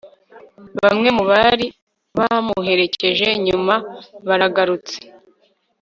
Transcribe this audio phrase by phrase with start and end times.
[0.81, 1.67] bamwe mu bari
[2.17, 3.75] bamuherekeje, nyuma
[4.27, 4.95] baragarutse